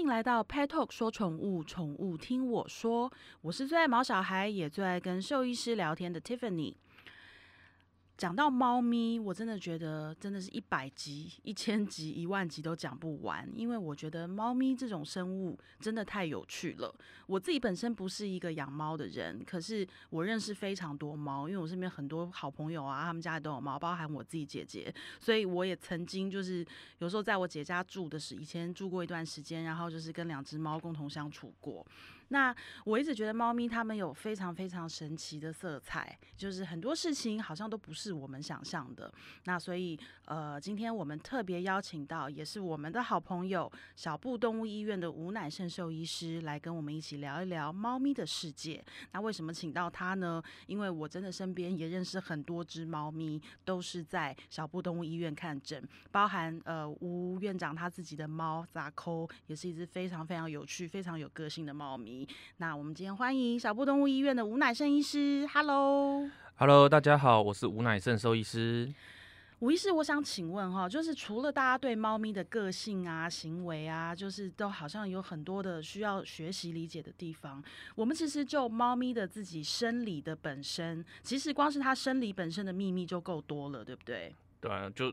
[0.00, 3.12] 欢迎来到 Pet Talk 说宠物，宠物听我说。
[3.42, 6.74] 我是最爱毛小孩，也最爱跟兽医师聊天的 Tiffany。
[8.20, 16.94] 讲到猫咪，我真的觉得真的是一百集、一千集、一万集都讲不完，因为我觉得猫咪这种生物真的太有趣了。
[17.26, 26.62] 我自己本身不是一个养猫的人，可是我认识非常多猫，因为我身边很多好朋友啊，他们家里都有猫，包含我自己姐姐，所以我也曾经就是
[26.98, 31.86] 有时候在我姐家住的是以前住过一段时间，然后就是跟两只猫共同相处过。
[32.32, 39.12] 那我一直觉得猫咪它们有非常非常神奇的色彩，就是很多事情好像都不是我们想象的。
[39.44, 48.82] 那所以呃，今天我们特别邀请到也是我们的好朋友小布动物医院的吴乃胜兽医师来跟我们一起聊一聊猫咪的世界。
[49.12, 50.40] 那为什么请到他呢？
[50.66, 55.82] 因为我真的身边也认识很多只猫咪，都是在小布动物医院看诊，
[56.12, 62.19] 包含呃吴院长他自己的猫扎扣，也是一只非常非常有趣、非常有个性的猫咪。
[62.58, 68.92] 那我们今天欢迎小布动物医院的吴乃胜医师，Hello，Hello，大家好，我是吴乃胜兽医师。
[69.60, 77.62] 吴医师，我想请问哈，就是除了大家对猫咪的个性啊、行为啊，就是都好像有很多的需要学习理解的地方，
[77.94, 84.34] 我们其实就猫咪的自己生理的本身，其实光是它生理本身的秘密就够多了，对不对？
[84.60, 85.12] 对啊，就。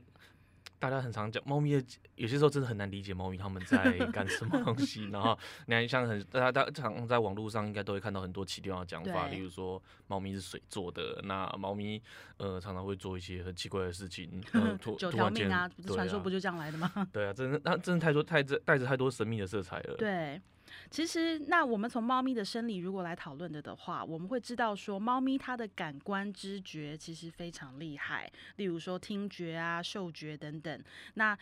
[0.80, 1.84] 大家很常讲猫咪的，
[2.16, 5.06] 有些时候真的很难理解猫咪他们在干什么东西。
[5.10, 12.02] 然后 你看，像很大家大常在网络上应该都会看到很多奇妙的讲法，例如说猫咪是水做的，那猫咪
[12.38, 14.42] 呃常常会做一些很奇怪的事情。
[14.98, 16.92] 九条命啊，传说不就这样来的吗？
[17.12, 19.96] 对啊，真的，那真的太多太带着太多神秘的色彩了。
[19.98, 20.40] 对。
[20.90, 30.84] 其实，那我们从猫咪的生理如果来讨论的的话，我们会知道说，猫咪它的感官知觉其实非常厉害，例如说听觉啊、嗅觉等等。
[31.16, 31.38] 那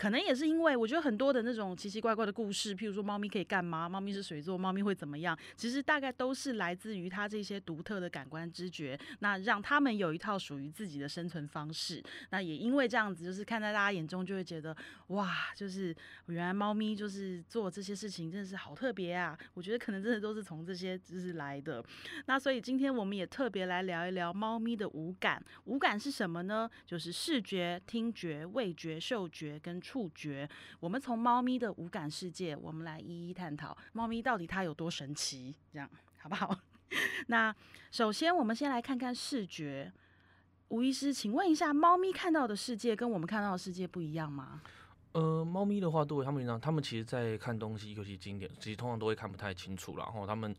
[0.00, 12.02] 可能也是因为，我觉得很多的那种奇奇怪怪的故事，譬如说猫咪可以干嘛，猫咪是水做，猫咪会怎么样，其实大概都是来自于它这些独特的感官知觉，那让他们有一套属于自己的生存方式。
[12.30, 14.74] 那也因为这样子，就是看在大家眼中就会觉得，
[15.08, 15.94] 哇，就是
[16.28, 19.38] 原来猫咪就是做这些事情真的是好特别啊！
[19.52, 21.84] 我觉得可能真的都是从这些就是来的。
[22.24, 25.44] 那所以今天我们也特别来聊一聊猫咪的五感。
[25.64, 26.70] 五感是什么呢？
[26.86, 29.78] 就是视觉、听觉、味觉、嗅觉跟。
[29.90, 36.56] 触觉，我们从猫咪的五感世界，我们来一一探讨猫咪到底它有多神奇，这样好不好？
[37.26, 37.52] 那
[37.90, 39.92] 首先，我们先来看看视觉。
[40.68, 44.62] 吴医师，请问一下，猫咪看到的世界跟我们看到的世界不一样吗？
[45.10, 50.54] 呃，猫咪的话，对他们讲，他们其实在看东西，尤其经典，其实通常都会看不太清楚然后他们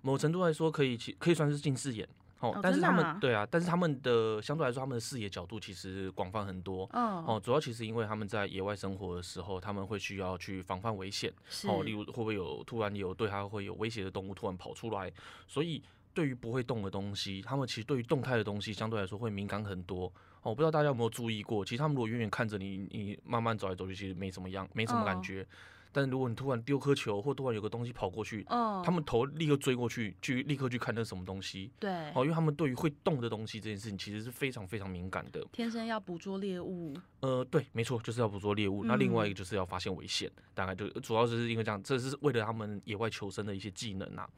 [0.00, 2.08] 某程度来说，可以其可以算是近视眼。
[2.42, 6.84] 哦，但是他们对啊，但是他们的相对来说，他们的视野角度其实广泛很多。
[6.92, 11.32] 哦，主要其实因为他们在野外生活的时候，他们会需要去防范危险。
[11.68, 15.12] 哦，例如会不会有突然有对他会有威胁的动物突然跑出来，
[15.46, 15.80] 所以
[16.12, 20.06] 对于不会动的东西，他们其实对于动态的东西相对来说会敏感很多。
[20.42, 25.46] 哦，我不知道大家有没有注意过，其实他们如果远远看着你，你慢慢走来走去，其实没什么样，没什么感觉。
[25.92, 28.44] 但如果你突然丢颗球，或突然有个东西跑过去，
[28.84, 31.70] 他们头立刻追过去，去立刻去看那什么东西。
[31.78, 35.46] 对，哦，因为他们对于会动的东西这件事情，其实是非常非常敏感的。
[35.52, 36.96] 天生要捕捉猎物。
[37.20, 38.84] 呃，对，没错，就是要捕捉猎物。
[38.84, 44.28] 那另外一个就是要发现危险，大概就主要就是因为这样，这是为了他们野外求生的一些技能啊。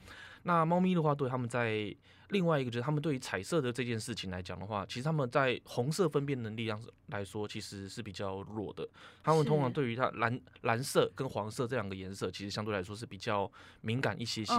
[0.44, 1.94] 那猫咪的话，对他们在
[2.30, 8.88] 另外一个就是他们对于彩色的这件事情来讲的话，其实他们在红色分辨能力上来说，其实是比较弱的。
[9.22, 13.50] 他们通常对于它蓝蓝色跟黄色这两个颜色，其实相对来说是比较
[13.82, 14.54] 敏感一些些。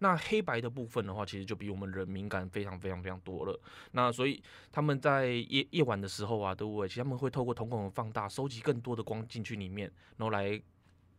[0.00, 3.60] 那黑白的部分的话，其实就比我们人敏感非常非常非常多了。
[3.92, 10.62] 那所以他们在夜夜晚的时候啊，对不对其实他们会透过瞳孔放大，收集更多的光进去里面，然后来。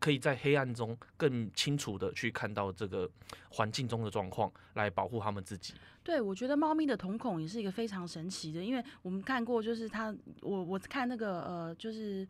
[0.05, 3.09] 可以在黑暗中更清楚的去看到这个
[3.49, 5.73] 环境中的状况，来保护他们自己。
[6.03, 12.27] 对，我觉得猫咪的瞳孔也是一个非常神奇的，因为我们看过，就是它，我我看那个呃，就是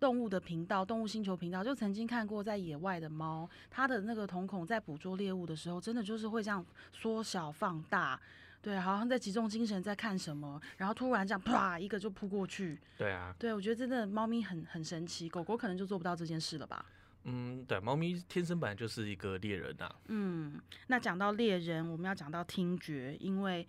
[0.00, 6.64] 动物的频道，动物星球频道，就曾经看过在野外的猫，它的那个瞳孔在捕捉猎物的时候，真的就是会这样
[6.94, 8.18] 缩小放大。
[8.60, 12.78] 对，好像在集中精神在看什么，然后突然这样啪一个就扑过去。
[12.96, 16.84] 对啊，对我觉得真的猫咪很很神奇，狗狗可能就做不到这件事了吧。
[17.24, 19.94] 嗯，对，猫咪天生本来就是一个猎人呐。
[20.06, 23.66] 嗯，那讲到猎人，我们要讲到听觉，因为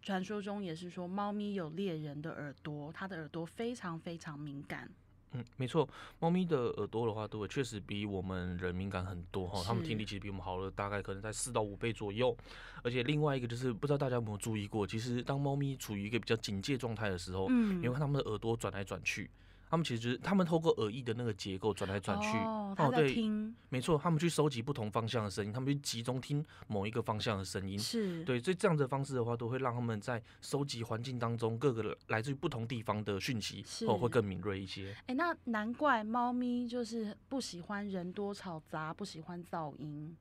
[0.00, 4.90] 传说中也是说猫咪有猎人的耳朵，它的耳朵非常非常敏感。
[5.32, 5.88] 嗯，没错，
[6.20, 9.62] 猫咪的耳朵的话，都会确实比我们人敏感很多哈。
[9.66, 12.36] 它们听力其实比我们好了，大概可能在四到五倍左右。
[12.82, 19.30] 而且另外一个就是，不知道大家有没有注意过，其实当猫咪处于一个比较警戒状态的时候，嗯，你会看它们的耳朵转来转去。
[19.72, 27.78] 他们其实就是他们透过耳翼的那个结构转来转去，哦，他在对，听，没错，他们去收集不同方向的声音，他们去集中听某一个方向的声音。
[27.78, 34.94] 是，对，所以这样的方式的话，都会让他们在收集环境当中各个来自于不同地方的讯息，哦，会更敏锐一些。
[35.06, 40.14] 哎、那难怪猫咪就是不喜欢人多吵杂，不喜欢噪音，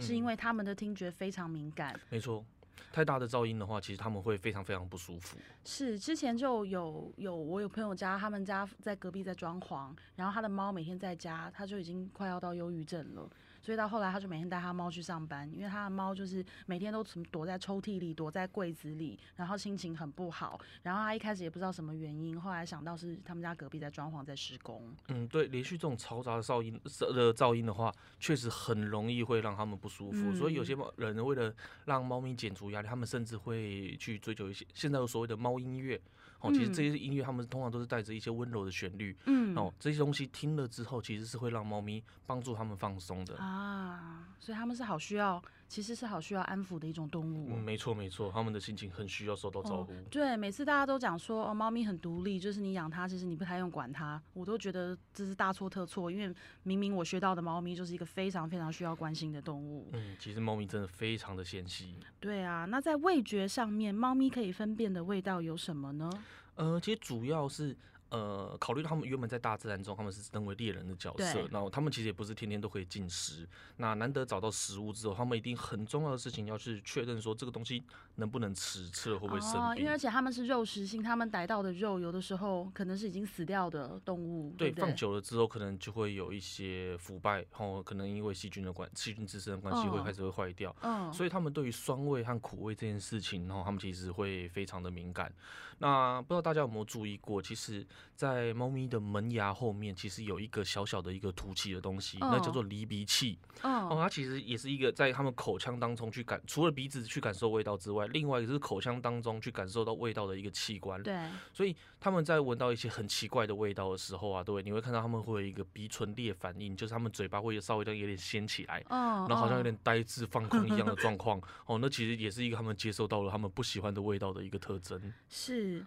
[0.00, 1.98] 是因嗯为它们的听觉非常敏感。
[2.08, 2.44] 没错，
[2.90, 5.36] 太大的噪音的话，其实他们会非常非常不舒服。
[5.64, 13.30] 是，之前就有有我有朋友家，他们家在隔壁在装潢，然后他的猫每天在家，他就已经快要到忧郁症了。
[13.62, 20.60] 所以到后来，他就每天带他猫去上班，因为他的猫就是每天都什么躲在抽屉里、躲在柜子里，然后心情很不好。
[20.82, 24.92] 然后他一开始也不知道什么原因，后来想到是他们家隔壁在装潢、在施工。
[25.08, 30.34] 嗯，对，连续这种嘈杂的噪音的噪音的话，确实很容易会让他们不舒服。
[30.34, 31.54] 所以有些人为了
[31.84, 36.00] 让猫咪减除压力，他们甚至会去追求一些现在有所谓的猫音乐。
[36.42, 39.16] 哦，其实这些音乐他们通常都是带着一些温柔的旋律。
[39.26, 43.36] 嗯，哦，这些东西听了之后，其实是会让猫咪帮助它们放松的。
[43.38, 45.42] 啊，所以他们是好需要，
[45.72, 47.54] 其实是好需要安抚的一种动物哦。
[47.56, 49.94] 嗯，没错没错，他们的心情很需要受到照哦顾。
[50.10, 56.10] 对，每次大家都讲说哦，猫咪很独立，就是你养它，其实你不太用管它，我都觉得这是大错特错。
[56.10, 56.30] 因为
[56.62, 59.88] 明明我学到的猫咪就是一个非常非常需要关心的动物。
[59.94, 61.94] 嗯，其实猫咪真的非常的纤细。
[62.20, 66.10] 对啊，那在味觉上面，猫咪可以分辨的味道有什么呢？
[66.56, 67.74] 呃，其实主要是
[68.12, 73.48] 呃，考虑到他们原本在大自然中，他们是身为猎人的角色对，然后他们其实也不是天天都可以进食。
[73.78, 77.82] 那难得找到食物之后，他们一定很重要的事情要去确认说这个东西
[78.16, 79.84] 能不能吃，吃了会不会生哦，因。
[79.84, 90.74] 为而且他们是肉食性，他们逮到的肉有的时候可能是已经死掉的动物，对，放久了之后，可能就会有一些腐败，然哦，可能因为细菌的关细菌滋生的关系，会嗯开始会坏掉。
[90.82, 95.32] 嗯，所以他们对于酸味和苦味这件事情，然后他们其实会非常的敏感。
[95.78, 97.84] 那不知道大家有没有注意过，其实，
[98.14, 103.38] 在猫咪的门牙后面，其实有一个小小的一个凸起的东西，那叫嗯做离鼻器。
[103.62, 111.02] 哦，嗯，它其实也是一个在它们口腔当中去感，除了鼻子去感受味道之外，另外一个是口腔当中去感受到味道的一个器官。
[111.02, 111.16] 对，
[111.52, 118.84] 所以他们在闻到一些很奇怪的味道的时候啊，对，你会看到他们会有一个鼻唇裂反应，就是他们嘴巴会稍微的有点掀起来。
[118.88, 125.12] 嗯，然后好像有嗯点呆滞放空一样的 状况，哦，那其实也是一个他们接受到了他们不喜欢的味道的一个特征。
[125.28, 125.84] 是，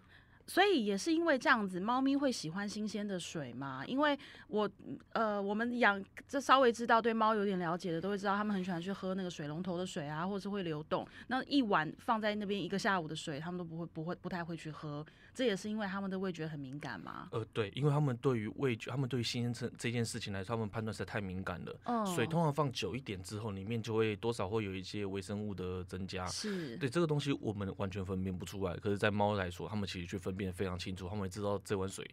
[0.48, 3.84] 所以也是因为这样子，猫咪会喜欢新鲜的水嘛？
[3.86, 4.70] 因为我
[5.14, 11.08] 呃，我们养这稍微知道对猫有点了解的，都会知道它们很喜欢去喝那个水龙头的水啊，或者是会流动。
[11.28, 15.06] 那一碗放在那边一个下午的水，它们都不会不会不太会去喝。
[15.34, 17.28] 这也是因为它们的味觉很敏感嘛。
[17.32, 21.78] 呃，对，因为它们对于味觉，它们对于新鲜这这件事情来说，它们判断实在太敏感了。
[21.84, 26.26] 嗯，水通常放久一点之后，里面就会多少会有一些微生物的增加。
[26.28, 28.78] 是，对这个东西，我们完全分辨不出来。
[28.78, 31.08] 可是，在猫来说，它们其实却分辨得非常清楚。
[31.08, 32.06] 他们会知道这碗水，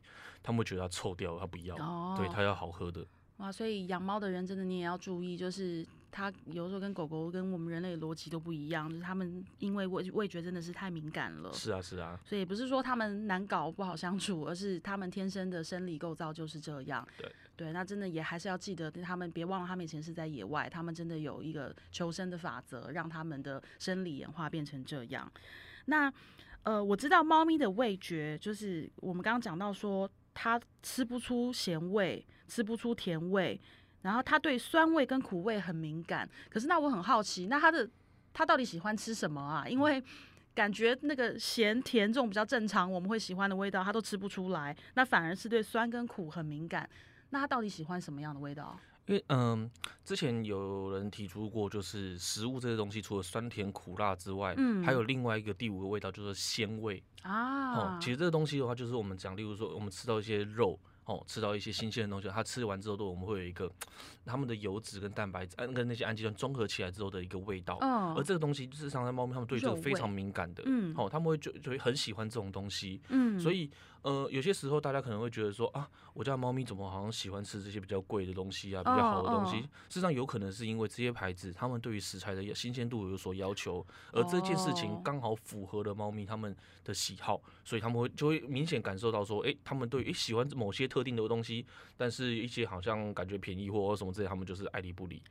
[0.42, 3.06] 他们会觉得它臭掉了，它不要，哦，对，它要好喝的。
[3.38, 11.52] 哇，所以养猫的人真的你也要注意，就是它有时候跟狗狗跟我们人类的逻辑都不一样，就是它们因为味味觉真的是太敏感了。
[11.52, 17.06] 是啊，是啊，所以不是说他们难搞不好相处，而是他们天生的生理构造就是这样。
[17.19, 25.31] 对对，那真的也还是要记得，他们别忘了，他们以前是在野外，他们真的有一个求生的法则，让他们的生理演化变成这样。
[25.86, 26.12] 那
[26.64, 33.60] 呃，我知道猫咪的味觉，就是我们刚刚讲到说，它吃不出咸味，吃不出甜味，
[34.02, 36.28] 然后它对酸味跟苦味很敏感。
[36.48, 37.88] 可是那我很好奇，那它的
[38.32, 39.66] 它到底喜欢吃什么啊？
[39.69, 40.02] 因为
[40.54, 46.88] 感觉那个咸甜这种比较正常我们会喜欢的味道，它都吃不出来，那反而是对酸跟苦很敏感。
[47.31, 48.78] 那它到底喜欢什么样的味道？
[49.06, 49.70] 因为嗯，
[50.04, 57.02] 之前有人提出过，就是食物这些东西，除了酸甜苦辣之外，嗯还有另外一个第五个味道，就是鲜味。
[57.22, 60.78] 啊，哦，其实这个东西的话，就是我们讲，例如说，我们吃到一些肉。
[61.04, 63.68] 哦，吃到一些新鲜的东西，它吃完之后，都我们会有一个
[64.24, 67.76] 它们的油脂跟蛋白质，呃跟那些氨基酸综合起来之后的一个味道。
[67.80, 73.00] 嗯，而这个东西，就是常，在猫咪它们对这个非常敏感的，嗯哦，他们会就就会很喜欢这种东西。
[73.08, 73.68] 嗯，所以
[74.02, 79.56] 呃，有些时候大家可能会觉得说啊，我家猫咪怎么好像喜欢吃这些比较贵的东西啊，比较好的东西。
[79.58, 86.54] 哦事实上，有可能是因为这些牌子他们对于食材的新鲜度有所要求，而这件事情哦刚好符合了猫咪他们
[86.84, 91.64] 的喜好，所以他们会就会明显感受到说，诶，他们对于诶喜欢某些特定的东西，
[91.96, 95.22] 但是一些好像感觉便宜或什么之类，他们就是爱理不理。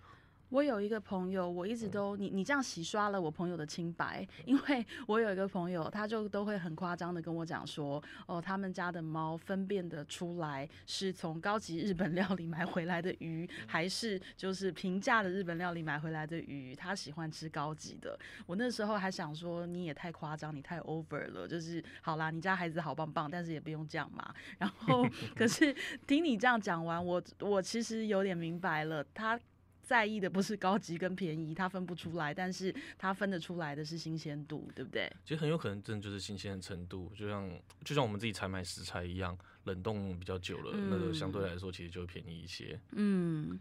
[0.52, 18.20] 我有一个朋友，我一直都你你这样洗刷了我朋友的清白， 因为我有一个朋友，他就都会很夸张的跟我讲说，哦，他们家的猫分辨得出来是从高级日本料理买回来的鱼，还是就是平价的日本料理买回来的鱼，他喜欢吃高级的。
[18.46, 24.34] 我那时候还想说，你也太夸张，你太 over 了，就是好啦，你家孩子好棒棒，但是也不用这样嘛。
[24.58, 25.74] 然后 可是
[26.06, 29.40] 听你这样讲完，我我其实有点明白了，他。
[29.82, 35.12] 在意的不是高级跟便宜，他分不出来，但是他分得出来的是新鲜度，对不对？
[35.26, 37.52] 其实很有可能真的就是新鲜的程度，就像
[37.84, 42.80] 就像我们自己采买食材一样，冷冻比较久了，那个相对来说其实就便宜一些。
[42.92, 43.60] 嗯，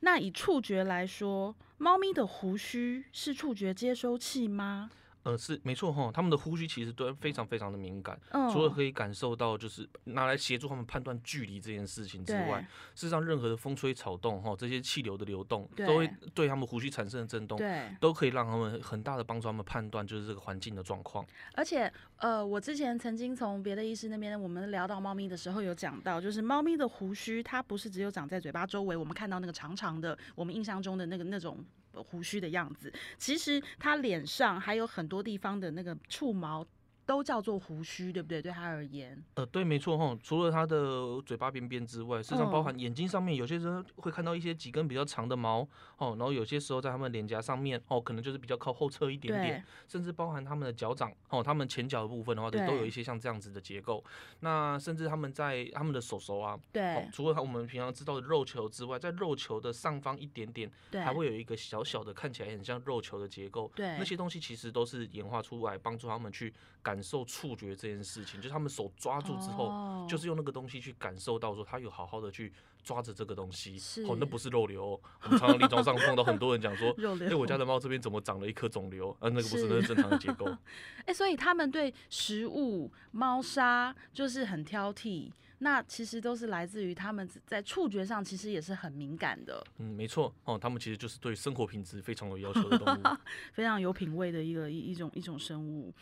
[0.00, 4.90] 那以触觉来说，猫咪的胡须是触觉接收器吗？
[5.24, 8.18] 呃，是没错哈，他们的呼吸其实都非常非常的敏感，
[8.52, 12.60] 除了可以感受到就是拿来协助他们判断距离这件事情之外，
[12.94, 21.24] 事实上任何的风吹草动哈，这些气流的流动都会对他们呼吸产生的震动，对，都可以让他们很大的帮助他们判断就是这个环境的状况。
[21.54, 31.64] 而且呃，我之前曾经从别的医师那边我们聊到猫咪的时候有讲到，就是猫咪的胡须它不是只有长在嘴巴周围，我们看到那个长长的，我们印象中的那个那种。
[31.94, 36.64] 胡须的样子，其实他脸上还有很多地方的那个触毛。
[37.12, 38.40] 都叫做胡须，对不对？
[38.40, 40.18] 对他而言，呃，对，没错哈。
[40.22, 45.60] 除了他的嘴巴边边之外，实上包含眼睛上面，有些人会看到一些几根比较长的毛
[45.98, 46.16] 哦。
[46.18, 54.02] 然后有些时候在他们脸颊上面哦，可能就是比较靠后侧一点点，甚至包含他们的脚掌哦，他们前脚的部分的话，都有一些像这样子的结构。
[54.40, 63.70] 那甚至他们在他们的手手啊，对，除了我们平常知道的肉球之外，在肉球的上方一点点，还会有一个小小的看起来很像肉球的结构。
[63.74, 66.52] 对，那些东西其实都是演化出来帮助他们去。
[66.82, 73.76] 感受触觉这件事情，就是他们手抓住之后，就是用那个东西去感受到说他有好好的去抓着这个东西。
[74.06, 75.00] 哦，那不是肉瘤。
[75.24, 76.94] 我们常常临床上碰到很多人讲说，
[77.28, 79.16] 哎，我家的猫这边怎么长了一颗肿瘤？
[79.20, 80.46] 呃，那个不是，那是正常的结构。
[81.06, 85.30] 哎，所以他们对食物、猫砂就是很挑剔。
[85.64, 89.64] 那其实都是来自于他们在触觉上，其实也是很敏感的。
[89.78, 90.34] 嗯，没错。
[90.42, 93.16] 哦，他们其实就是对生活品质非常有要求的动物，
[93.54, 95.94] 非常有品味的一个一一种一种生物。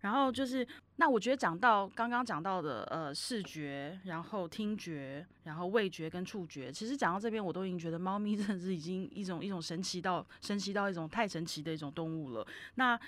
[0.00, 0.66] 然后就是，
[0.96, 12.46] 那我觉得讲到刚刚讲到的，呃，视觉，然后听觉，然后味觉跟触觉，其实讲到这边，我都已经觉得猫咪真的是已经一种一种神奇到神奇到一种太神奇的一种动物了。
[12.76, 12.98] 那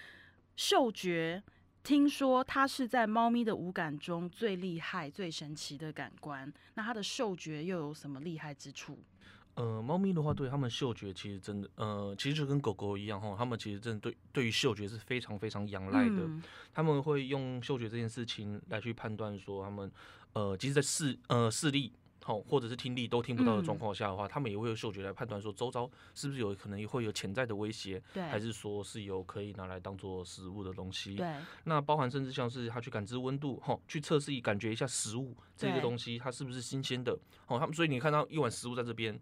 [0.56, 1.42] 嗅觉，
[1.82, 6.52] 听说它是在猫咪的五感中最厉害、最神奇的感官。
[6.74, 8.98] 那它的嗅觉又有什么厉害之处？
[9.54, 16.26] 呃，猫咪的话，对它们嗅觉其实真的，呃，其实就跟狗狗一样哈，它们其实真的对对于嗅觉是非常非常仰赖的。
[16.72, 19.92] 他们会用嗅觉这件事情来去判断说，他们
[20.32, 21.92] 呃，即使在视呃视力
[22.24, 31.16] 好或者是听力都听不到的状况下的话，他们也会用嗅觉来判断说，周遭是不是有可能会有潜在的威胁，还是说是有可以拿来当做食物的东西。
[31.16, 31.30] 对，
[31.64, 37.12] 那包含甚至像是它去感知温度哈，去测试感觉一下食物这个东西它是不是新鲜的。
[37.48, 39.20] 哦，他们所以你看到一碗食物在这边。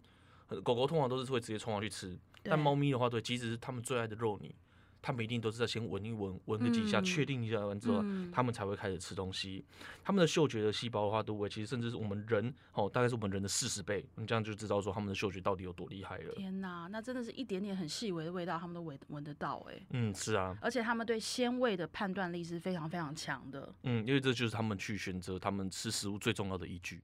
[0.61, 4.53] 狗狗通常都是会直接冲上去吃，但猫咪的话，对，即使是它们最爱的肉泥，
[5.01, 9.63] 它们一定都是在先闻一闻，闻个几下，确定一下完之后，它们才会开始吃东西。
[10.03, 16.33] 它们的嗅觉的细胞的话，都会其实甚至是我们人哦，大概是我们人的四十倍，你这样就知道说它们的嗅觉到底有多厉害了。
[16.35, 19.79] 天哪，那真的是一点点很细微的味道，它们都闻闻得到哎。
[19.91, 23.73] 嗯，是啊，而且它们对鲜味的判断力是非常非常强的。
[23.83, 27.01] 嗯，因为这就是它们去选择它们吃食物最重要的依据。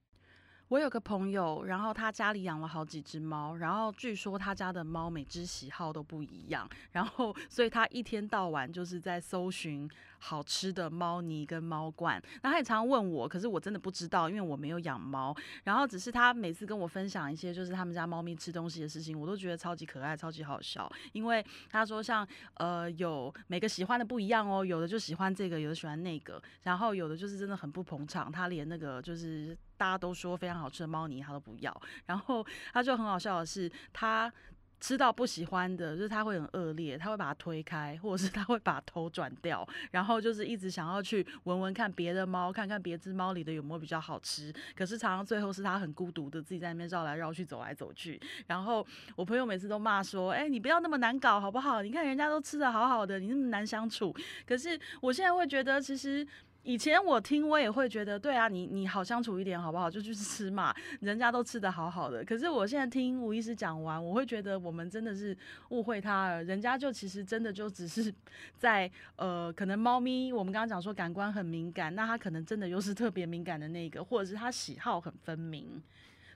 [0.69, 12.21] 我有个朋友，然后他家里养了好几只猫，然后据说他家的猫每只喜好都不一样，然后所以他一天到晚就是在搜寻好吃的猫泥跟猫罐。
[12.41, 15.33] 那他也常常问我，可是我真的不知道，因为我没有养猫。
[15.63, 20.91] 然后只是他每次跟我分享一些就是他们家猫咪吃东西的事情，我都觉得超级可爱、超级好笑。
[21.13, 29.57] 因为他说像呃有每个喜欢的不一样哦，有的就喜欢这个，有的喜欢那个，然后有的就是真的很不捧场，他连那个就是。
[29.77, 31.81] 大家都说非常好吃的猫泥，他都不要。
[32.05, 34.31] 然后他就很好笑的是，他
[34.79, 44.53] 吃到不喜欢的，就是他会很恶劣，他会把它推开，或者是他会把头转掉，然后就是一直想要去闻闻看别的猫，看看别只猫里的有没有比较好吃。
[44.75, 48.21] 可是常常最后是他很孤独的自己在那边绕来绕去，走来走去。
[48.45, 51.81] 然后我朋友每次都骂说：“哎，你不要那么难搞好不好？
[51.81, 54.15] 你看人家都吃的好好的，你那么难相处。”
[54.45, 56.27] 可是我现在会觉得，其实。
[56.67, 59.89] 以前我听我也会觉得，对啊，你你好相处一点好不好？
[59.89, 62.21] 就去 吃嘛，人家都吃的好好的。
[62.25, 65.35] 可是我现在听吴医师讲完，我会觉得我们真的是
[65.69, 66.43] 误会他了。
[66.43, 68.13] 人家就其实真的就只是
[68.59, 75.81] 在呃，可能猫咪我们刚刚讲说感官很敏感，那他可能真的又是特别敏感的那个，或者是他喜好很分明。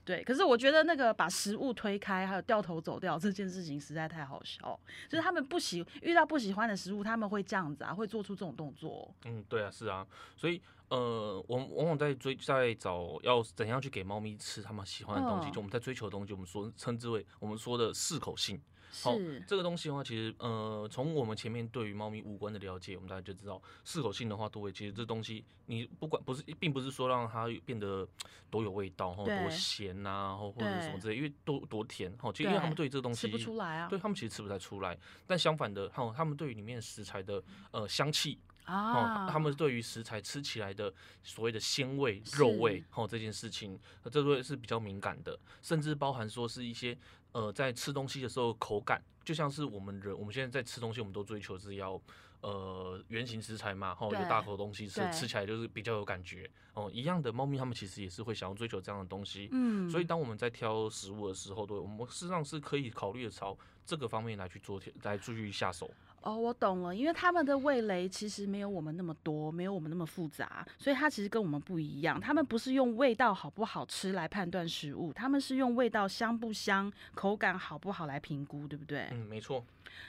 [0.03, 4.79] 对，可是我觉得那个把食物推开，还有掉头走掉这件事情实在太好笑。
[5.07, 9.13] 就是他们不喜遇到不喜欢的食物，他们会这样子啊，会做出这种动作。
[9.25, 10.05] 嗯，对啊，是啊，
[10.35, 18.59] 所以呃，我们往往在追在找要怎样去给猫咪吃它们喜欢的东西，嗯就我们在追求的东西，我们说称之为我们说的适口性。
[18.91, 28.07] 好是，这个东西的话，其实呃，从我们前面对于猫咪五官的了解，我们大家就知道适口性的话，多为其实这东西你不管不是，并不是说让它变得
[28.49, 33.87] 多有味道，或对多咸呐、或或者什么对之类，因为多多甜，哈，其实因为他们对这个东西吃不出来啊。
[33.87, 40.93] 对他们其实吃不太出来，但相反的，哈，他们对于里面食材的呃香气，啊哦，，他们对于食材吃起来的
[41.23, 46.97] 所谓的鲜味、肉味是，哦，这件事情，呃这都是比较敏感的，甚至包含说是一些
[47.31, 52.01] 呃，在吃东西的时候口感，就像是我们人，我们现在在吃东西，我们都追求是要
[52.41, 65.89] 呃圆形食材嘛，哈、有大口东西吃，吃起来就是比较有感觉，哦，一样的，猫咪它们其实也是会想要追求这样的东西，嗯，所以当我们在挑食物的时候，对，我们事实上是可以考虑的朝这个方面来去做，来注意下手。
[66.21, 72.19] 哦，我懂了，因为他们的味蕾其实没有我们那么多，没有我们那么复杂，所以它其实跟我们不一样。
[72.19, 79.07] 他们不是用味道好不好吃来判断食物，他们是用味道香不香、口感好不好来评估，对不对？
[79.11, 79.63] 嗯，没错。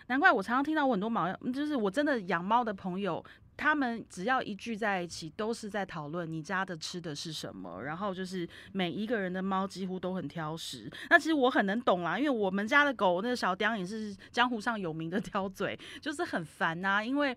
[0.06, 3.24] 难怪我常常听到我很多毛，就是我真的养猫的朋友，
[3.56, 10.90] 他们只要一聚在一起，都是在讨论你家的吃的是什么，然后就是每一个人的猫几乎都很挑食。
[11.10, 17.36] 那其实我很能懂啦，因为我们家的狗那个小雕也是江湖上有名的 挑嘴，就是很烦呐、因为。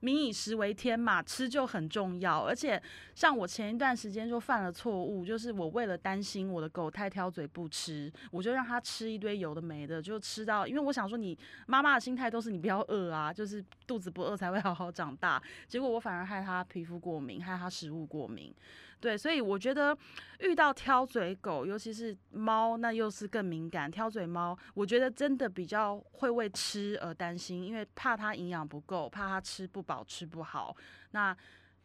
[0.00, 2.44] 民以食为天嘛，吃就很重要。
[2.44, 2.80] 而且
[3.14, 11.36] 像我前一段时间就犯了错误，就是我为了担心我的狗太挑嘴不吃，我就让它吃一堆有的没的，就吃到，因为我想说你
[11.66, 15.42] 妈妈的心态都是你不要饿啊，就是肚子不饿才会好好长大。
[15.66, 18.54] 结果我反而害它皮肤过敏，害它食物过敏。
[19.00, 19.96] 对，所以我觉得
[20.40, 23.90] 遇到挑嘴狗，尤其是猫，那又是更敏感。
[23.90, 30.76] 挑嘴猫，我觉得真的比较会为吃而担心，因为怕它营养不够，怕它吃不饱、吃不好。
[31.12, 31.36] 那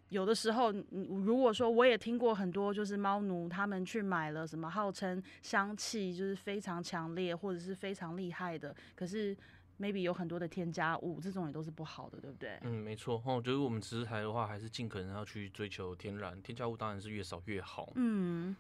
[0.10, 9.36] 有的时候，如果说我也听过很多，就是猫奴他们去买了什么号称香气就是非常强烈或者是非常厉害的，可是
[9.80, 12.58] maybe 有很多的添加物，这种也都是不好的，对不对？
[12.62, 13.22] 嗯，没错。
[13.26, 17.92] 哦，就是我们食材的话，还是尽可能要去追求天然，添加物当然是越少越好。
[17.96, 18.56] 嗯，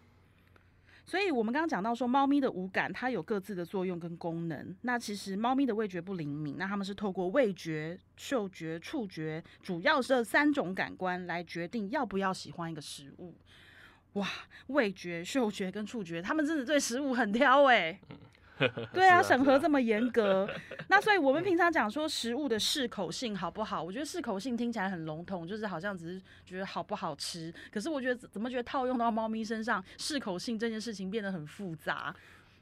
[1.06, 4.76] 所以我们刚刚讲到说，猫咪的五感它有各自的作用跟功能。
[4.82, 13.36] 那其实猫咪的味觉不灵敏，那它们是透过味觉、嗅觉、触觉，主要是这三种感官来决定要不要喜欢一个食物。
[14.14, 14.28] 哇，
[14.68, 18.20] 味觉、嗅觉跟触觉，它们真的对食物很挑哎、对啊，
[18.94, 20.48] 是啊审核这么严格，
[20.88, 23.82] 那所以我们平常讲说食物的适口性好不好？
[23.82, 27.54] 我觉得适口性听起来很笼统，就是好像只是觉得好不好吃。
[27.72, 32.16] 可是我觉得怎怎么觉得套用到猫咪身上，适口性这件事情变得很复杂。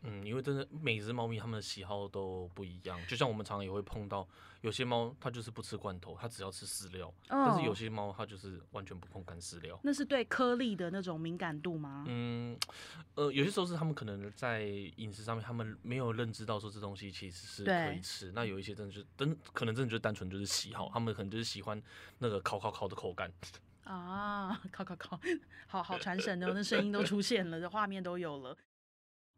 [0.03, 4.27] 嗯，因为真的每只猫咪它们的喜好都不一样，就像我们常常也会碰到，
[4.61, 9.79] 有些猫它就是不吃罐头，它只要吃饲料，但是有哦些猫它就是完全不碰干饲料。
[9.83, 12.03] 那是对颗粒的那种敏感度吗？
[12.07, 12.57] 嗯，
[13.15, 14.63] 呃，有些时候是它们可能在
[14.95, 18.31] 饮食上面，他们没有认知到说这东西其实是可以吃。
[18.33, 21.81] 那有一些真的就是真可能真的就是单纯就是喜好，他们可能就是喜欢
[22.17, 23.31] 那个烤烤烤的口感。
[23.83, 25.19] 啊， 烤烤烤，
[25.67, 28.55] 好好传神哦，那声音都出现了，这画面都有了。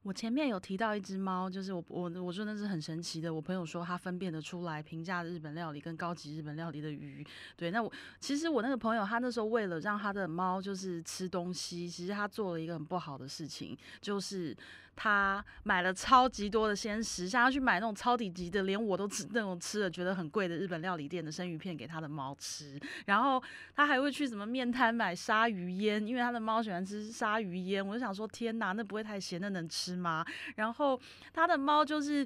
[0.03, 3.33] 我前面有提到一只猫，就是我我我说那是很神奇的。
[3.33, 7.25] 我朋友说他分辨得出来平价日本料理跟高级日本料理的鱼。
[7.55, 7.89] 对，那我
[8.19, 14.55] 其实我那个朋友他那时候为了让他的猫就是吃东西，其实他做了一个很不好的事情，就是
[14.95, 23.41] 他买了超级多的鲜食，像他去买那种超低级的，连我都吃那种吃了觉得很贵的日本料理店的生鱼片给他的猫吃，然后
[23.75, 27.86] 他还会去什么面摊买鲨鱼烟，因为他的猫喜欢吃鲨鱼烟。
[27.86, 30.25] 我就想说，天哪，那不会太咸，那能吃吗？
[30.56, 30.99] 然后
[31.34, 32.25] 他的猫就是。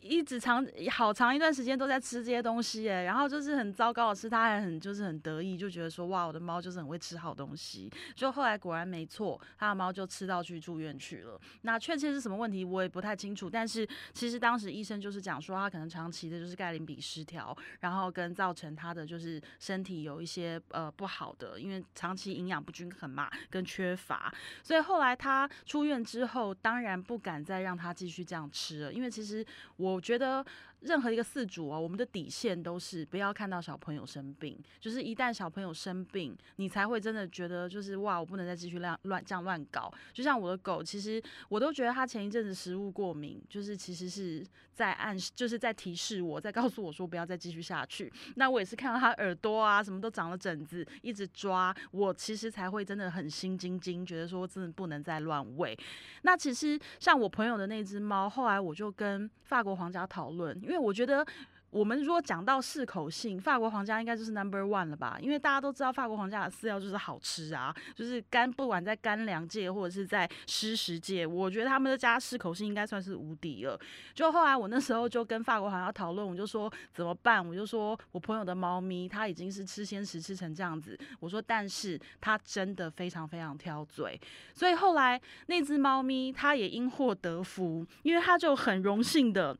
[0.00, 7.90] 一直长好长一段时间都在吃这些东西，哎，然后就是很糟糕的是，他还很就是很得意，就觉得说哇，我的猫就是很会吃好东西。
[8.14, 11.40] 就后来果然没错，他的猫就吃到去住院去了。
[11.62, 24.32] 那确切是什么问题我也不太清楚，但是其实当时医生就是讲说，他可能长期的就是钙磷比失调，然后跟造成他的就是身体有一些呃不好的，因为长期营养不均衡嘛，跟缺乏，
[24.62, 29.44] 所以后来他出院之后，当然不敢再让他继续这样吃了，因为其实
[29.76, 30.44] 我我觉得
[30.80, 39.92] 任何一个饲主哦，我们的底线都是不要看到小朋友生病，就是一旦小朋友生病，你才会真的觉得就是哇，我不能再继续乱乱这样乱搞。
[40.12, 48.12] 就像我的狗，其实我都觉得它前一阵子食物过敏，就是其实是在暗示，就是在提示我，在告诉我说不要再继续下去。
[48.36, 55.76] 那我也是看到它耳朵啊什么都长了疹子，一直抓，我其实才会真的很心惊惊，觉得说真的不能再乱喂。
[56.22, 60.56] 那其实像我朋友的那只猫，后来我就跟法国皇家讨论。
[60.68, 61.26] 因为我觉得，
[61.70, 65.18] 我们如果讲到适口性，法国皇家应该就是 number one 了吧？
[65.20, 73.78] 因为大家都知道法国皇家的饲料就是好吃啊，就是干不管在干粮界或者是在湿食界，我觉得他们的家适口性应该算是无敌了。
[74.14, 77.46] 就后来我那时候就跟法国皇家讨论，我就说怎么办？
[77.46, 84.20] 我就说我朋友的猫咪它已经是吃鲜食吃成这样子，我说但是它真的非常非常挑嘴，
[84.54, 89.56] 所以后来那只猫咪它也因祸得福，因为它就很荣幸的。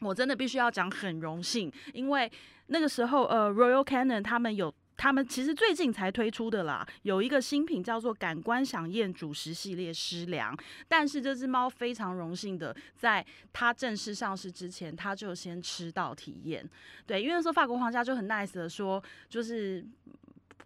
[0.00, 2.30] 我真的必须要讲很荣幸，因为
[2.66, 10.56] 那个时候，呃，Royal Canin 他们有，他们其实最近才推出的啦，有一个新品叫做感官享宴主食系列湿粮，
[10.88, 16.68] 但是这只猫非常荣幸的，在它正式上市之前，它就先吃到体验，
[17.06, 19.84] 对，因为那时候法国皇家就很 nice 的说，就是。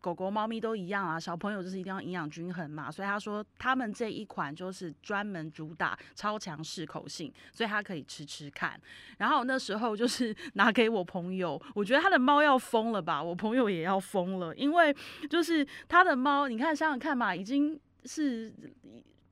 [0.04, 8.78] 狗狗、猫咪都一样啊，小朋友就是一定要营养均衡嘛，所以他说他们这一款就是专门主打超强适口性，所以他可以吃吃看。
[9.16, 14.94] 然后那时候就是 拿给我朋友，我觉得他的猫要疯了吧，我朋友也要疯了，因为
[15.30, 18.52] 就是他的猫，你看想想看嘛，已经是。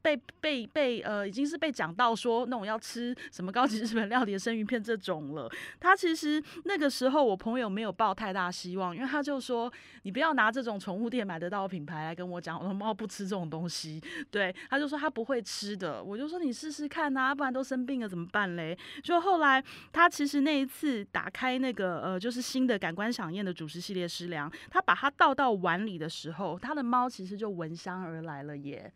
[0.02, 5.50] 被被被呃，已经是被讲到说那种要吃什么高级日本料理的生鱼片这种了。
[5.78, 14.02] 他其实那个时候我朋友没有抱太大希望，因为他就说你不要拿这种宠物店买得到的品牌来跟我讲，我的猫不吃这种东西。
[14.30, 16.02] 对，他就说他不会吃的。
[16.02, 18.76] 我就说你试试看呐，不然都生病了怎么办嘞？
[19.02, 19.62] 就后来
[19.92, 28.92] 他其实那一次打开那个呃，就是新的感官响应的主食系列食粮，他把它倒到碗里的时候，他的猫其实就闻香而来了耶。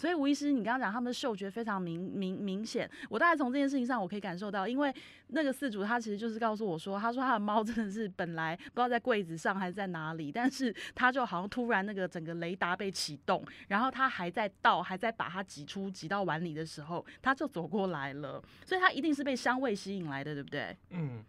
[0.00, 4.90] 所以吴医师，你刚刚讲他们的嗅觉非常明明明显，我大概从这件事情上我可以感受到，因为
[5.26, 20.74] 那个饲主他其实就是告诉我说，他说他的猫真的是本来不知道在柜子上还是在哪里，但是他就好像突然那个整个雷达被启动，然后他还在倒，还在把它挤出挤到碗里的时候，他就走过来了，所以他一定是被香味吸引来的，对不对？
[20.88, 21.22] 嗯。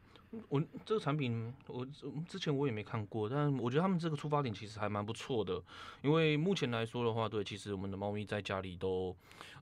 [0.49, 1.85] 我这个产品，我
[2.27, 5.61] 之前我也没看过，但我觉得他们这个出发点其实还蛮不错的。
[6.01, 9.15] 因为目前来说的话，对，其实我们的猫咪在家里都，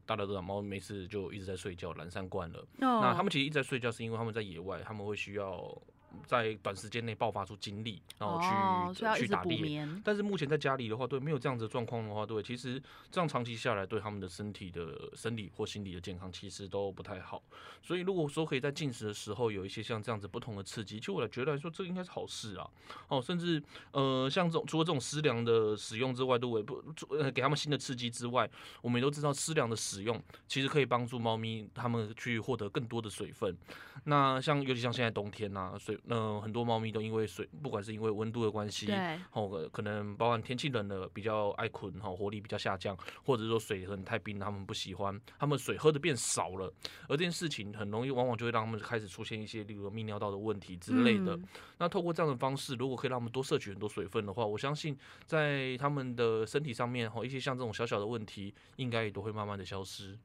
[0.05, 2.65] 大家都知道，猫没事就一直在睡觉，懒散惯了。
[2.77, 5.75] 那他们其实一直在睡觉，是因为他们在野外，他们会需要。
[6.26, 8.39] 在短时间内爆发出精力，然后
[8.93, 9.88] 去去打猎。
[10.04, 17.41] 但是目前在家里的话，对没有这样子的状况的话，对，其实这样长期下来，对他们的身体的生理或心理的健康，其实都不太好。
[17.82, 22.69] 所以如果说可以在进食的时候有一些像这样子不同的刺激，其实我觉得来说，这应该是好事啊。
[23.08, 28.50] 哦，甚至呃，像这种除了这种湿粮的使用之外，都也不呃给他们新的刺激之外，
[28.82, 33.56] 我们也都知道湿粮的使用其实可以帮助猫咪它们去获得更多的水分。
[34.06, 35.98] 那像尤其像现在冬天呐，水。
[36.03, 38.91] 那很多猫咪都因为水，不管是因为温度的关系，
[39.31, 46.73] 哦，可能包含天气冷了，比较爱困，哈，活力比较下降，或者说水很太冰，它们不喜欢，它们水喝的变少了，
[47.07, 51.39] 而这件事情很容易，往往就会让它们开始出现一些，例如泌尿道的问题之类的。
[51.77, 60.17] 那透过这样的方式，如果可以让他们多摄取很多水分的话，我相信在他们的身体上面，哈，一些像这种小小的问题，应该也都会慢慢的消失。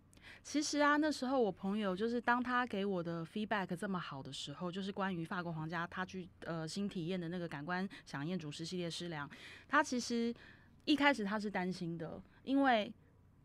[0.45, 9.29] 其实啊，那时候我朋友就是当他给我的 feedback 这么好的时候，就是关于法国皇家他去呃新体验的那个感官响应主食系列食粮，
[9.67, 10.33] 他其实
[10.85, 12.93] 一开始他是担心的，因为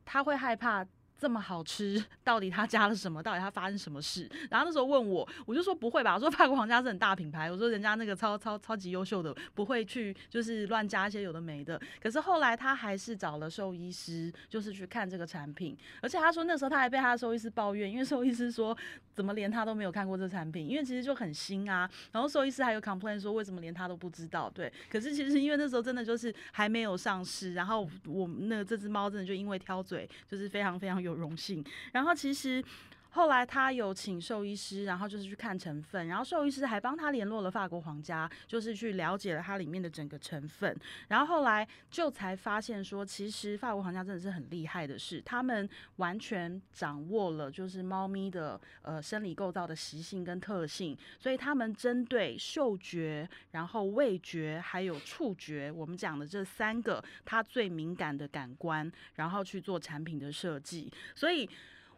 [0.04, 0.86] 他会害怕。
[1.20, 3.22] 这么好吃， 到底他加了什么？
[3.22, 4.30] 到底他发生什么事？
[4.50, 11.80] 然后那时候问我，我就说不会吧，我说法国皇家是很大品牌，我说人家那个超超超级优秀的，不会去就是乱加一些有的没的。
[12.02, 18.76] 可是后来他还是找了兽医师，就是去看这个产品，而且他说那时候他还被他的兽医师抱怨，因为兽医师说
[19.14, 21.90] 怎么连他都没有看过这产品，因为其实就很新啊。
[22.14, 24.50] 然后兽医师还有 complain 说为什么连他都不知道？
[24.50, 31.09] 对，可是其实因为那时候真的就是还没有上市，然后我那这只猫真的就因为挑嘴，就是非常非常有。
[31.10, 32.64] 有荣幸，然后其实。
[33.12, 40.76] 后来他有请兽医师，然后就是去看成分，然后兽医师还帮他联络了法国皇家，就是去了解了它里面的整个成分，
[41.08, 61.50] 然后后来就才发现说，其实法国皇家真的是很厉害的是，他们完全掌握了就是猫咪的呃生理构造的习性跟特性，所以他们针对嗅觉、然后味觉还有触觉，我们讲的这三个它最敏感的感官，然后去做产品的设计，所以。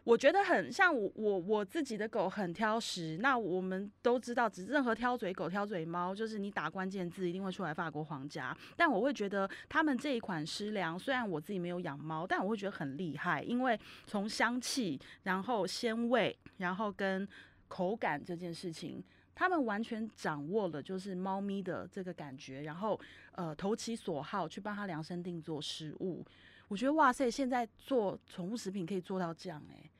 [0.04, 8.56] 我觉得很像我我我自己的狗很挑食，那我们都知道，只任何挑嘴狗、挑嘴猫，就是你打关键字一定会出来法国皇家。
[8.76, 17.26] 但我会觉得他们这一款湿粮，虽然我自己没有养猫，但我会觉得很厉害，因为从香气，然后鲜味，然后跟
[17.68, 19.00] 口感这件事情，
[19.36, 22.98] 他们完全掌握了就是猫咪的这个感觉，然后
[23.36, 26.24] 呃投其所好去帮它量身定做食物。
[26.72, 29.90] 我觉得哇塞，现在做宠物食品可以做到这样哎、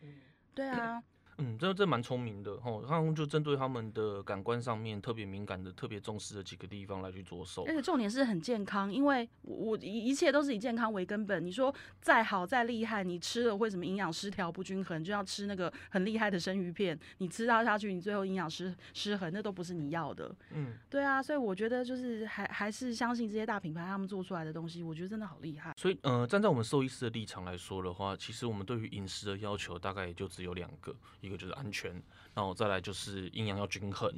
[0.54, 1.02] 对啊，
[1.42, 7.74] 嗯，这这蛮聪明的吼，他们就针对他们的感官上面特别敏感的、特别重视的几个地方来去着手而。
[7.74, 11.44] 且重点是很健康，因为我我一一切都是以健康为根本。
[11.44, 20.32] 你说再好再厉害，你吃了会什么营养失调不均衡，就要吃那个很厉害的生鱼片，你吃到下去，你最后营养失失衡，那都不是你要的。
[20.50, 25.74] 嗯，对啊，所以我觉得就是还还是相信这些大品牌他们做出来的东西，我觉得真的好厉害。
[25.76, 32.02] 所以呃，站在我们兽医师的立场来说的话，其实我们对于饮食的要求大概也就只有两个，一就是安全，
[32.34, 34.10] 然后再来就是营养要均衡。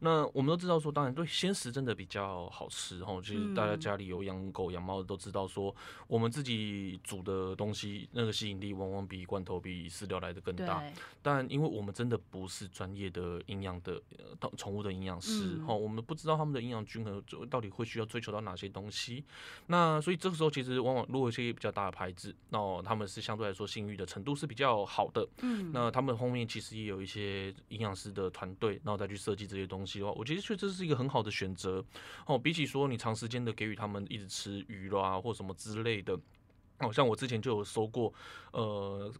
[0.00, 5.74] 那我们都知道说，当然对鲜食真的比较好吃吼，其实大家嗯家里有养狗养猫的都知道说，
[6.06, 10.82] 我们自己煮的东西那个吸引力往往比罐头、比饲料来的更，大。
[11.22, 19.24] 但因为我们真的不是专业的营养的呃宠物的营养师嗯哈、我们不知道他们的营养均衡就到底会需要追求到哪些东西。
[19.66, 25.26] 那所以这个时候其实往往如果一些比较大的牌子，那他们是相对来说信誉的程度是比较好的。
[25.42, 31.84] 嗯，那他们后面其实也有一些营养师的团队，然后再去设计这些东西的话，我觉得确实是一个很好的选择
[32.26, 32.38] 哦。
[32.38, 36.18] 比起说你长时间的给予他们一直吃鱼啦或什么之类的，
[36.78, 38.12] 哦，像我之前就有收过，
[38.52, 39.12] 呃。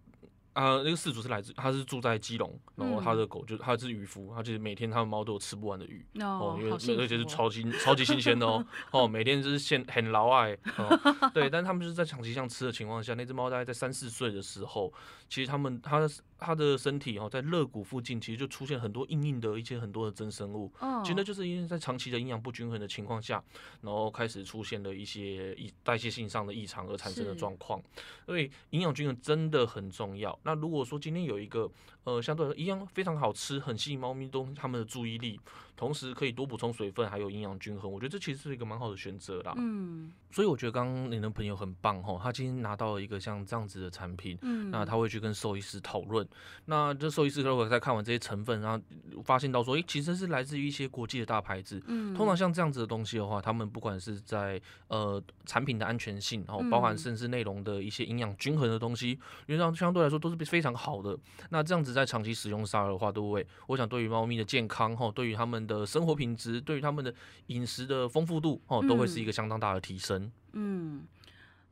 [0.53, 6.77] 啊，那个饲主是来自，他是住在基隆，然后他的狗就他是渔夫，他就是每天他的猫都有吃不完的鱼，哦，因为而
[7.07, 7.25] 且是哦。
[7.25, 14.93] 超新超级新鲜的哦， 哦，每天就是现很劳爱，哦，对，但他们就是在长期这样吃的情况下，那只猫大概在三四岁的时候，
[15.29, 23.43] 其实他们它的它的身体哦，在肋骨附近其实就出现很多硬硬的一些很多的增生物，嗯，其实那就是因为在长期的营养不均衡的情况下，
[23.83, 27.81] 然后开始出现了一些异代谢性上的异常而产生的状况。
[28.27, 30.39] 所以营养均衡真的很重要。
[30.43, 31.71] 那如果说今天有一个
[32.05, 35.39] 呃相对来说一样非常好吃、很吸引猫咪东它们的注意力，
[35.77, 39.55] 同时可以多补充水分，还有营养均衡，我觉得这其实是一个蛮好的选择啦。
[39.57, 46.27] 嗯所以我觉得刚刚你的朋友很棒哦，他今天拿到了一个像这样子的产品，嗯，那他会去跟兽医师讨论。
[46.67, 48.83] 那这兽医师如果在看完这些成分，然后
[49.23, 51.83] 发现到说，诶、其实是来自于一些国际的大牌子。
[51.87, 61.19] 嗯通常像这样子的东西的话，他们不管是在呃产品的安全性，然后包含嗯甚至内容的一些营养均衡的东西，原则上相对来说都是非常好的。
[61.51, 67.13] 那这样子在长期使用上的话，都会，我想对于猫咪的健康哈，对于它们的生活品质，对于它们的
[67.47, 70.31] 饮食的丰富度哦，都会是一个相当大的提升。
[70.53, 71.03] 嗯，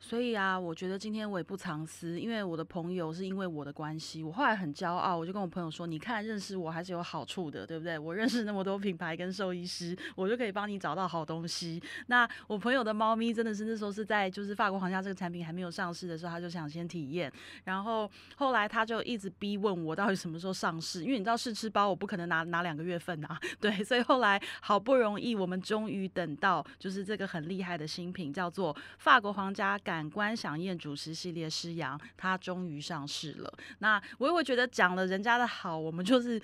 [0.01, 7.99] 所以啊，我觉得今天我也不藏私，因为我的朋友是因为我的关系，我后来很骄傲，我就跟我朋友说，你看认识我还是有好处的，对不对？
[7.99, 11.83] 我认识那么多品牌跟兽医师，我就可以帮你找到好东西。
[12.07, 17.31] 那我朋友的猫咪真的是那时候是在就是法国皇家这个产品还没有上市的时候，他就想先体验，
[17.65, 33.51] 然后后来他就一直逼问我到底什么时候上市，因为你知道试吃包我不可能拿拿两个月份啊， 对，所以后来好不容易我们终于等到就是这个很厉害的新品，叫做法国皇家感官享宴主食系列诗阳，它终于上市了。
[33.79, 36.39] 那我也会觉得讲了人家的好，我们就是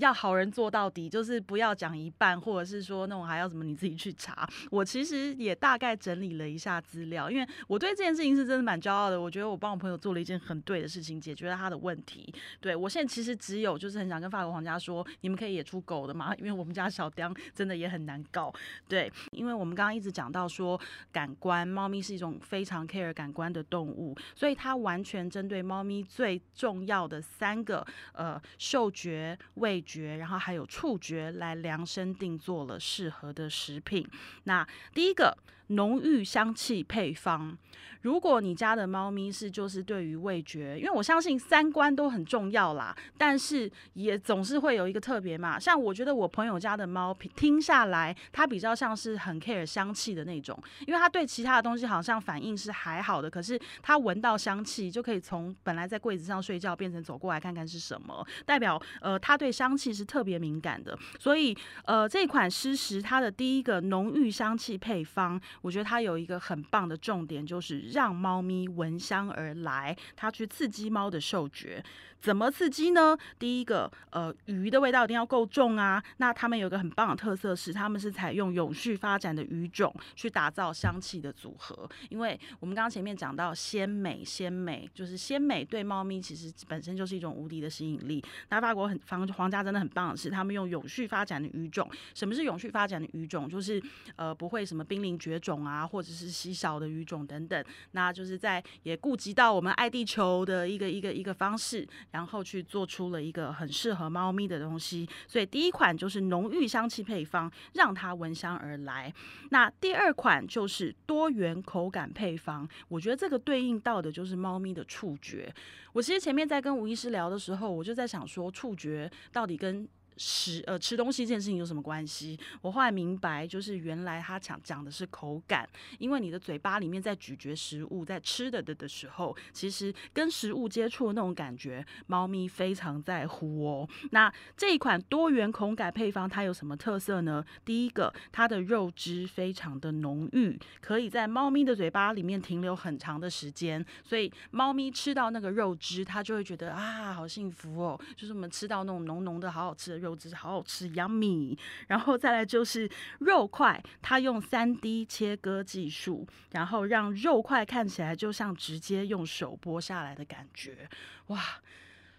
[0.00, 4.48] 要好人做到底，就是不要讲一半，或者是说那种还要什么你自己去查。
[4.70, 9.20] 我其实也大概整理了一下资料，因为我对这件事情是真的蛮骄傲的。
[9.20, 12.32] 我觉得我帮我朋友做了一件很对的事情，解决了他的问题。
[12.62, 18.50] 对我现在其实只有就是很想跟法国皇家说，你们可以也出狗的嘛，因为我们家小雕真的也很难搞。
[18.88, 20.80] 对，因为我们刚刚一直讲到说
[21.12, 34.06] 感官，猫咪是一种非常 care 感官的动物，所以它完全针对猫咪最重要的三个呃嗅觉、味觉，然后还有触觉来量身定做了适合的食品。
[34.44, 35.36] 那第一个。
[35.68, 37.56] 浓郁香气配方，
[38.02, 45.58] 如果你家的猫咪是就是对于味觉，因为我相信三观都很重要啦，但是也总是会有一个特别嘛。
[45.58, 60.96] 像我觉得我朋友家的猫听下来，它比较像是很 care 香气的那种，因为它对其他的东西好像反应是还好的，可是它闻到香气就可以从本来在柜子上睡觉变成走过来看看是什么，代表呃它对香气是特别敏感的。
[61.18, 71.82] 所以呃这款湿食它的第一个浓郁香气配方，我觉得它有一个很棒的重点，就是让猫咪闻香而来，它去刺激猫的嗅觉。
[72.18, 73.16] 怎么刺激呢？
[73.38, 76.02] 第一个，呃，鱼的味道一定要够重啊。
[76.16, 81.88] 那他们有个很棒的特色是，他们是采用永续发展的鱼种去打造香气的组合。
[82.08, 88.24] 因为我们刚刚前面讲到鲜美，鲜美就是鲜美对猫咪其实本身就是一种无敌的吸引力。
[88.48, 91.88] 那法国很皇皇家真的很棒的是，他们用永续发展的鱼种。
[92.14, 93.48] 什么是永续发展的鱼种？
[93.48, 93.80] 就是
[94.16, 97.64] 呃不会什么濒临绝种啊，或者是稀少的鱼种等等。
[97.92, 105.08] 那就是在也顾及到我们爱地球的一个一个一个方式，然后去做出了一个很适合猫咪的东西。
[105.28, 109.12] 所以第一款就是浓郁香气配方，让它闻香而来。
[109.50, 115.52] 那第二款就是多元口感配方，我觉得这个对应到的就是猫咪的触觉。
[115.92, 122.38] 我其实前面在跟吴医师聊的时候，我就在想说，触觉到底跟食呃吃东西这件事情有什么关系？
[122.62, 133.88] 我后来明白，就是原来他讲讲的是口感，因为你的嘴巴里面在咀嚼食物，在吃的的的时候，其实跟食物接触的那种感觉，猫咪非常在乎哦。
[134.12, 137.44] 那这一款多元口感配方它有什么特色呢？
[137.64, 150.05] 第一个，它的肉汁非常的浓郁，可以在猫咪的嘴巴里面停留很长的时间，所以猫咪吃到那个肉汁，它就会觉得啊，好幸福哦，就是我们吃到那种浓浓的好好吃的肉。
[150.06, 151.58] 肉汁好好吃，yummy。
[151.88, 152.88] 然后再来就是
[153.18, 160.88] 肉块，它用三 D 切割技术，然后让肉块看起来就像直接用手剥下来的感觉，
[161.26, 161.40] 哇！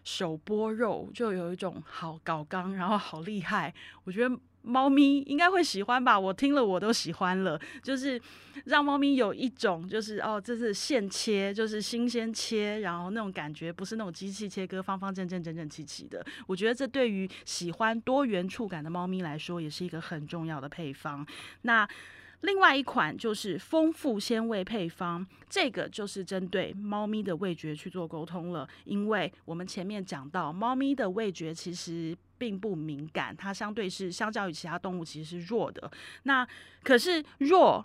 [0.03, 3.73] 手剥肉就有一种好搞刚，然后好厉害，
[4.03, 4.37] 我觉得。
[4.67, 7.59] 猫咪应该会喜欢吧，我听了我都喜欢了。
[7.81, 8.21] 就是
[8.65, 16.25] 让猫咪有一种，就是哦，这是现切，就是新鲜切，然后那种感觉不是那种机器切割，方方正正、整整齐齐的。
[16.45, 21.25] 我觉得这对于喜欢多元触感的猫咪来说，也是一个很重要的配方。
[21.61, 21.87] 那
[22.41, 28.67] 另外一款就是丰富鲜味配方，这个就是针对猫咪的味觉去做沟通了。
[28.85, 32.17] 因为我们前面讲到，猫咪的味觉其实。
[32.39, 35.91] 并不敏感，它相对是相较于其他动物其实是弱的。
[36.21, 36.47] 那
[36.83, 37.83] 可是弱。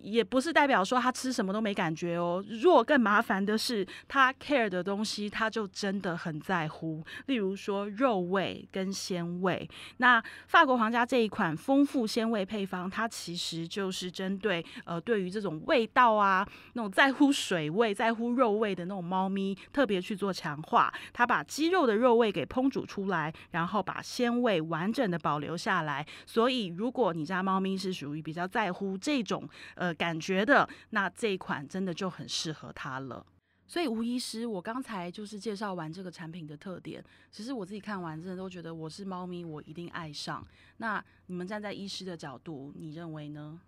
[0.00, 2.42] 也不是代表说他吃什么都没感觉哦。
[2.48, 7.04] 若更麻烦的是，他 care 的东西，他就真的很在乎。
[7.26, 9.68] 例如说肉味跟鲜味。
[9.98, 20.92] 那法国皇家这一款丰富鲜味配方，它其实就是针对呃对于这种味道啊，那种在乎水味、在乎肉味的那种猫咪，特别去做强化。
[21.12, 26.06] 它把鸡肉的肉味给烹煮出来，然后把鲜味完整的保留下来。
[26.24, 29.46] 所以，如果你家猫咪是属于比较在乎这种。
[29.94, 33.24] 感觉的那这一款真的就很适合它了。
[33.64, 40.46] 所以吴医师，我刚才就是介绍完这个产品的特点，其实我自己看完真的都觉得我是猫咪，我一定爱上。
[40.76, 43.58] 那你们站在医师的角度，你认为呢？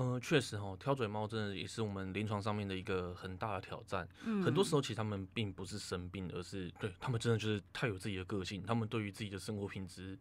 [0.00, 4.08] 嗯，确实哦，挑嘴猫真的也是我们临床上面的一个很大的挑战。
[4.24, 10.16] 嗯，很多时候其实他们并不是生病，而是对他们真的就是太有自己的个性，他们对于自己的生活品质。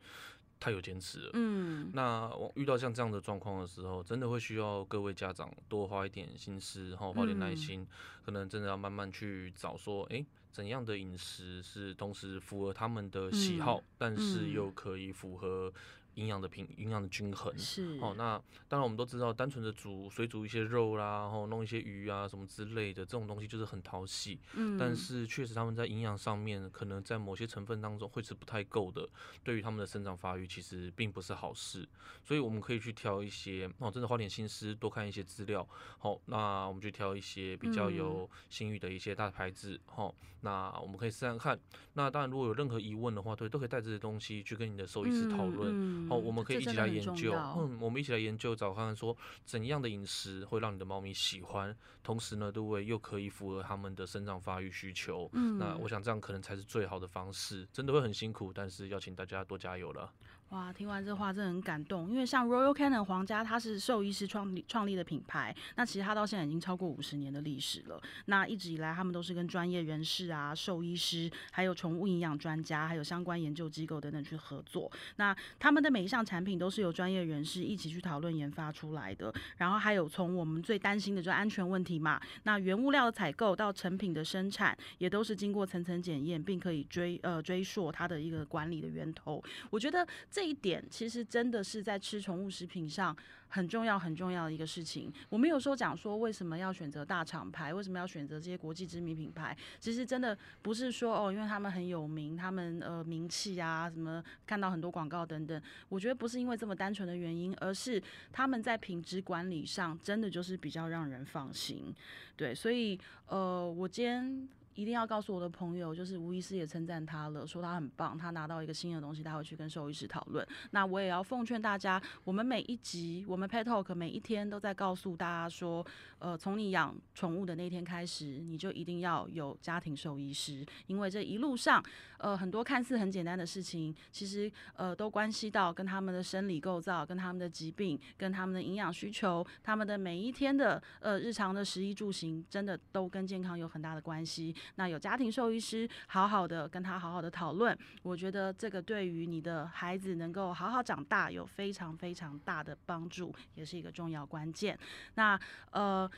[0.59, 7.85] 太有坚持了，嗯，那我遇到像这样的状况的时候，真的会需要各位家长多花一点心思，然后花点耐心，
[8.25, 15.73] 可能真的要慢慢去找说，哎，怎样的饮食是同时符合他们的喜好，但是又可以符合。
[16.17, 18.13] 营养的平，营养的均衡是哦。
[18.17, 24.39] 那当然，我们都知道，单纯的煮水煮一些肉啦，然后弄一些鱼啊什么之类的，这种东西就是很讨喜。
[24.55, 24.77] 嗯。
[24.77, 29.07] 但是确实，他们在营养上面，可能在某些成分当中会是不太够的，
[29.43, 31.87] 对于他们的生长发育其实并不是好事。
[32.23, 35.65] 所以我们可以去挑一些哦，真的花点心思，多看一些资料。
[35.99, 39.79] 好，那我们就挑一些比较有信誉的一些大牌子。
[39.85, 41.57] 好，那我们可以试试看。
[41.93, 46.06] 那当然，如果有任何疑问的话，对，都可以带这些东西去跟你的兽医师讨论。
[46.09, 49.15] 哦，我们可以一起来研究，嗯，我们一起来研究，找看看说
[49.45, 52.85] 怎样的饮食会让你的猫咪喜欢，同时呢，对不对？
[52.85, 55.29] 又可以符合它们的生长发育需求。
[55.33, 57.67] 嗯，那我想这样可能才是最好的方式。
[57.71, 60.11] 真的会很辛苦，但是要请大家多加油了。
[60.51, 68.01] 哇，听完这话真的很感动，因为像 Royal Canin 皇家，它是兽医师创立创立的品牌，那其实它到现在已经超过五十年的历史了。
[68.27, 74.89] 那一直以来，他们都是跟专业人士啊、兽医师，还有宠物营养专家，还有相关研究机构等等去合作。
[75.17, 79.33] 那他们的每一项产品都是由专业人士一起去讨论研发出来的。
[79.57, 89.43] 然后还有从我们最担心的就是安全问题嘛，那原物料的采购到成品的生产，也都是经过层层检验，并可以追呃追溯它的一个管理的源头。
[89.69, 90.07] 我觉得。
[90.37, 95.11] 这一点其实真的是在吃宠物食品上很重要很重要的一个事情。
[95.29, 105.59] 我们有时候讲说为什么要选择大厂牌，为什么要选择这些国际知名品牌，其实真的不是说哦，因为他们很有名，他们呃名气啊，什么看到很多广告等等。
[105.89, 107.99] 我觉得不是因为这么单纯的原因，而是
[108.31, 111.91] 他们在品质管理上真的就是比较让人放心。
[112.35, 114.47] 对，所以呃，我今天。
[114.77, 120.47] 一定要告诉我的朋友，就是吴医师也称赞他了，说他很棒，他拿到一个新的东西，他会去跟兽医师讨论。
[120.69, 125.83] 那我也要奉劝大家，我们每一集，我们 Pet Talk 每一天都在告诉大家说，
[126.19, 131.83] 呃，从你养宠物的那天开始，你就一定要有家庭兽医师，因为这一路上，
[132.19, 144.53] 呃，很多看似很简单的事情，其实呃都关系到跟他们的生理构造、跟他们的疾病、跟他们的营养需求、他们的每一天的呃日常的食衣住行，真的都跟健康有很大的关系。
[144.75, 154.77] 那有家庭兽医师好好的跟他好好的讨论，我觉得这个对于你的孩子能够好好长大有非常非常大的帮助，也是一个重要关键。
[155.15, 155.39] 那
[155.71, 156.09] 呃。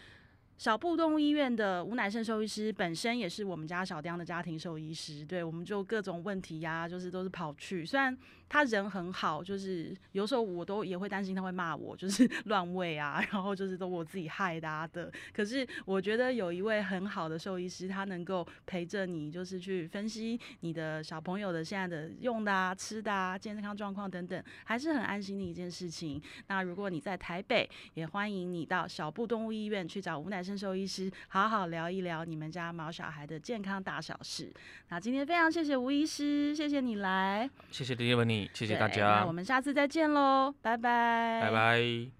[0.60, 7.86] 小布动物医院的吴乃胜兽医师本身也是我们家小丁的家庭兽医师，对，我们就各种问题呀，就是都是跑去。
[7.86, 8.16] 虽然
[8.50, 15.10] 他人很好，就是有时候我都也会担心他会骂我，就是 乱喂啊，然后就是都我自己害的啊的。
[15.32, 26.22] 可是我觉得有一位很好的兽医师，他能够陪着你，就是去分析你的小朋友的现在的用的啊、吃的啊、健康状况等等，还是很安心的一件事情。
[26.48, 30.60] 那如果你在台北，也欢迎你到小布动物医院去找吴乃胜胜。
[30.60, 34.52] 兽医师，好好聊一聊你们家毛小孩的健康大小事。
[34.90, 42.19] 那今天非常谢谢吴医师，谢谢你来，谢谢李叶文你，谢谢大家，那我们下次再见喽，拜拜，拜拜。